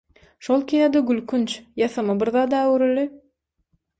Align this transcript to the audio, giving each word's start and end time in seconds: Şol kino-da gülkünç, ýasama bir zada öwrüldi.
Şol 0.45 0.63
kino-da 0.71 1.01
gülkünç, 1.09 1.53
ýasama 1.83 2.17
bir 2.23 2.33
zada 2.37 2.61
öwrüldi. 2.71 3.05